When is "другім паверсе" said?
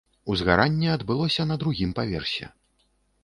1.63-2.49